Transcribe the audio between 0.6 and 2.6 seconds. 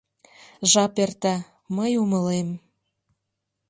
Жап эрта, мый умылем: